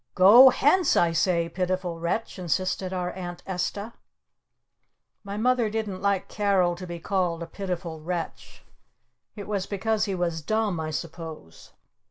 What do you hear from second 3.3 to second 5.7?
Esta. My Mother